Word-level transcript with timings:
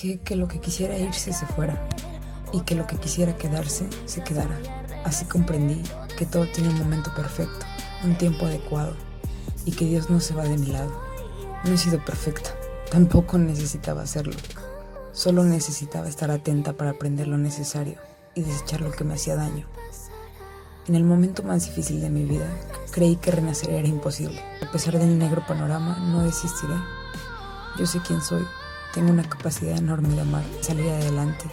Dejé 0.00 0.20
que 0.20 0.36
lo 0.36 0.46
que 0.46 0.60
quisiera 0.60 0.96
irse 0.96 1.32
se 1.32 1.44
fuera 1.44 1.88
y 2.52 2.60
que 2.60 2.76
lo 2.76 2.86
que 2.86 2.94
quisiera 2.98 3.36
quedarse 3.36 3.84
se 4.06 4.22
quedara. 4.22 4.56
Así 5.04 5.24
comprendí 5.24 5.82
que 6.16 6.24
todo 6.24 6.46
tiene 6.46 6.68
un 6.68 6.78
momento 6.78 7.12
perfecto, 7.16 7.66
un 8.04 8.16
tiempo 8.16 8.46
adecuado 8.46 8.94
y 9.64 9.72
que 9.72 9.86
Dios 9.86 10.08
no 10.08 10.20
se 10.20 10.34
va 10.36 10.44
de 10.44 10.56
mi 10.56 10.66
lado. 10.66 10.92
No 11.64 11.72
he 11.72 11.78
sido 11.78 12.04
perfecta, 12.04 12.50
tampoco 12.92 13.38
necesitaba 13.38 14.02
hacerlo. 14.02 14.36
Solo 15.10 15.42
necesitaba 15.42 16.08
estar 16.08 16.30
atenta 16.30 16.74
para 16.74 16.90
aprender 16.90 17.26
lo 17.26 17.36
necesario 17.36 17.98
y 18.36 18.42
desechar 18.42 18.82
lo 18.82 18.92
que 18.92 19.02
me 19.02 19.14
hacía 19.14 19.34
daño. 19.34 19.66
En 20.86 20.94
el 20.94 21.02
momento 21.02 21.42
más 21.42 21.64
difícil 21.64 22.00
de 22.00 22.10
mi 22.10 22.24
vida, 22.24 22.46
creí 22.92 23.16
que 23.16 23.32
renacer 23.32 23.70
era 23.70 23.88
imposible. 23.88 24.40
A 24.64 24.70
pesar 24.70 24.96
del 24.96 25.18
negro 25.18 25.44
panorama, 25.44 25.98
no 25.98 26.22
desistiré. 26.22 26.74
Yo 27.76 27.84
sé 27.84 27.98
quién 28.06 28.20
soy 28.20 28.46
tengo 28.98 29.12
una 29.12 29.22
capacidad 29.22 29.78
enorme 29.78 30.08
de 30.08 30.22
amar, 30.22 30.42
salir 30.60 30.90
adelante 30.90 31.48